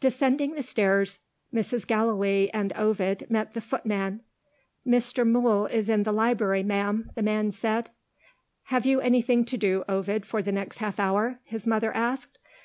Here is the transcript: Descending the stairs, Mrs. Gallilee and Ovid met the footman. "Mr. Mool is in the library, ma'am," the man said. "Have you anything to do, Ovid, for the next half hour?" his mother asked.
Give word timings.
Descending 0.00 0.54
the 0.56 0.64
stairs, 0.64 1.20
Mrs. 1.54 1.86
Gallilee 1.86 2.50
and 2.52 2.72
Ovid 2.72 3.30
met 3.30 3.54
the 3.54 3.60
footman. 3.60 4.20
"Mr. 4.84 5.24
Mool 5.24 5.66
is 5.66 5.88
in 5.88 6.02
the 6.02 6.10
library, 6.10 6.64
ma'am," 6.64 7.12
the 7.14 7.22
man 7.22 7.52
said. 7.52 7.90
"Have 8.64 8.84
you 8.84 8.98
anything 9.00 9.44
to 9.44 9.56
do, 9.56 9.84
Ovid, 9.88 10.26
for 10.26 10.42
the 10.42 10.50
next 10.50 10.78
half 10.78 10.98
hour?" 10.98 11.38
his 11.44 11.68
mother 11.68 11.92
asked. 11.92 12.36